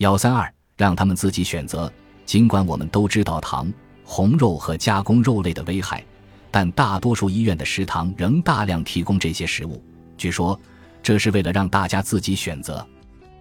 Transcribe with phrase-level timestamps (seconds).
[0.00, 1.92] 幺三二，让他们自己选择。
[2.24, 3.70] 尽管我们都知道糖、
[4.02, 6.02] 红肉和加工肉类的危害，
[6.50, 9.84] 但大多数医院的食堂仍大量提供这些食物。
[10.16, 10.58] 据说，
[11.02, 12.86] 这是为了让大家自己选择。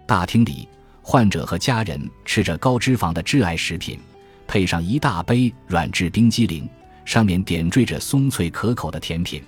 [0.06, 0.68] 大厅里，
[1.02, 3.98] 患者和家人吃着高脂肪的致癌食品，
[4.46, 6.70] 配上一大杯软质冰激凌，
[7.06, 9.42] 上面点缀着松脆可口的甜品。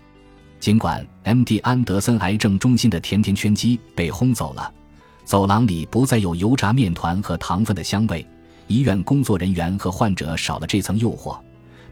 [0.62, 1.60] 尽管 M.D.
[1.60, 4.74] 安德森癌症中心的甜甜圈机被轰走了，
[5.24, 8.26] 走廊里不再有油炸面团和糖分的香味，
[8.68, 11.38] 医院工作人员和患者少了这层诱惑，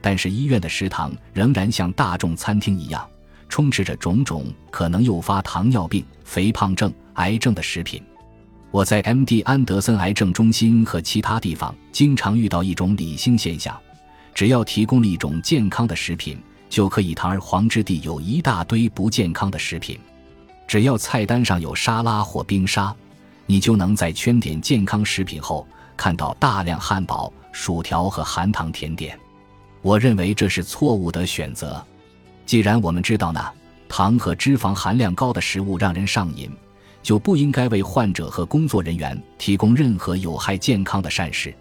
[0.01, 3.07] 但是医院的食堂仍然像大众餐厅一样，
[3.47, 8.01] 充斥着种种可能诱发糖尿病、肥胖症、癌症的食品。
[8.71, 9.41] 我在 M.D.
[9.41, 13.75] 安德森癌症中心和其他地方经常遇到一种理性现象：
[14.33, 16.37] 只要提供了一种健康的食品。
[16.69, 19.97] 就可以堂而皇之地有一大堆不健康的食品，
[20.67, 22.95] 只要菜单上有沙拉或冰沙，
[23.51, 25.67] 你就能在圈点健康食品后
[25.97, 29.19] 看到大量汉堡、薯条和含糖甜点。
[29.81, 31.83] 我认为这是错误的选择。
[32.45, 33.43] 既然我们知道呢，
[33.87, 36.47] 糖和脂肪含量高的食物让人上瘾，
[37.01, 41.51] 就不应该为患者和工作人员提供任何有害健康的膳食。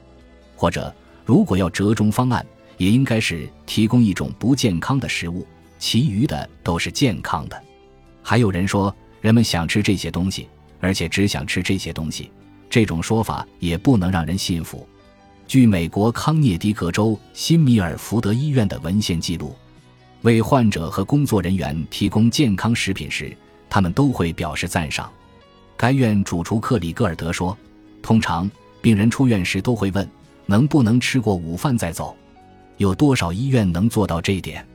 [0.54, 2.44] 或者，如果要折中方案。
[2.76, 5.44] 也应该是提供一种不健康的食物，
[5.80, 7.60] 其余的都是健康的。
[8.22, 10.48] 还有人说，人们想吃这些东西，
[10.80, 12.30] 而且只想吃这些东西，
[12.70, 14.86] 这种说法也不能让人信服。
[15.46, 19.54] 据美国康涅狄格州新米尔福德医院的文献记录，
[20.22, 23.34] 为患者和工作人员提供健康食品时，
[23.70, 25.10] 他们都会表示赞赏。
[25.76, 27.56] 该院主厨克里戈尔德说
[28.02, 28.50] ：“通常
[28.82, 30.08] 病人出院时都会问，
[30.44, 32.16] 能不能吃过午饭再走。”
[32.76, 34.66] 有多少医院能做到这一点？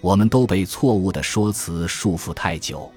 [0.00, 2.90] 我们都被错误的说辞束缚太久。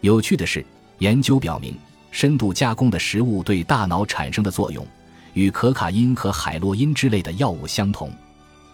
[0.00, 0.64] 有趣的是，
[0.98, 1.74] 研究表明，
[2.10, 4.86] 深度加工的食物对大脑产生的作用，
[5.34, 8.10] 与可卡因和海洛因之类的药物相同。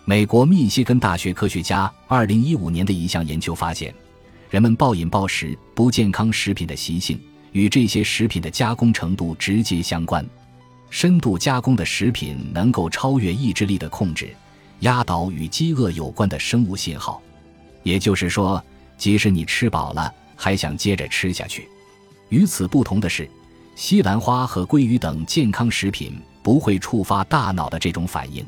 [0.04, 3.94] 美国密歇根大学科学家2015年的一项研究发现，
[4.48, 7.20] 人们暴饮暴食不健康食品的习性
[7.52, 10.24] 与这些食品的加工程度直接相关。
[10.88, 14.34] 深度加工的食品能够超越意志力的控制。
[14.80, 17.22] 压倒与饥饿有关的生物信号，
[17.82, 18.62] 也就是说，
[18.98, 21.66] 即使你吃饱了，还想接着吃下去。
[22.28, 23.28] 与此不同的是，
[23.74, 28.44] 西兰花和鲑鱼等健康食品不会触发大脑的这种反应。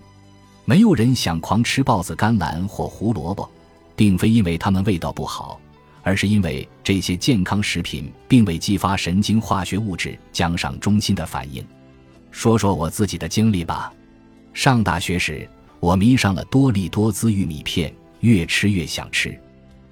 [0.65, 3.49] 没有人想狂吃豹子甘蓝或胡萝卜，
[3.97, 5.61] 并非因为它们味道不好，
[6.03, 11.65] 而是因为这些健康食品并未激发神经化学物质奖赏中心的反应。
[12.31, 13.93] 说说我自己的经历吧。
[14.53, 15.49] 上大学时。
[15.81, 19.41] 我迷上了多利多滋玉米片，越吃越想吃。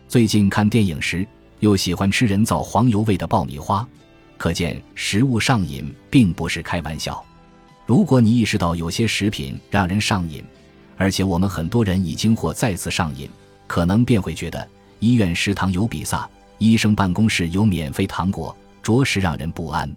[0.09, 1.25] 最近看电影时，
[1.67, 3.85] 又喜欢吃人造黄油味的爆米花。
[4.39, 7.25] 可见食物上瘾并不是开玩笑。
[7.87, 10.45] 如果你意识到有些食品让人上瘾，
[10.97, 13.29] 而且我们很多人已经或再次上瘾，
[13.67, 14.69] 可能便会觉得
[15.01, 16.29] 医院食堂有比萨，
[16.59, 19.91] 医生办公室有免费糖果，着实让人不安。